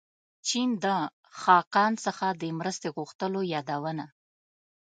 [0.47, 0.85] چین د
[1.41, 4.05] خاقان څخه د مرستې غوښتلو یادونه.